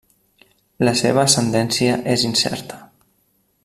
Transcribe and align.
La 0.89 0.93
seva 1.01 1.25
ascendència 1.27 1.99
és 2.17 2.27
incerta. 2.31 2.85